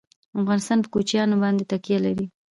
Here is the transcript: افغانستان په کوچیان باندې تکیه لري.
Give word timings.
افغانستان 0.41 0.77
په 0.81 0.89
کوچیان 0.93 1.29
باندې 1.43 1.63
تکیه 1.71 1.99
لري. 2.05 2.25